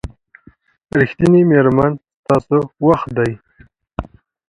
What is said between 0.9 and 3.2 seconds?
ریښتینې میرمنې ستاسو وخت